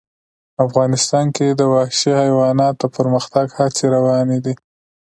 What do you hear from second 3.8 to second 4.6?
روانې دي.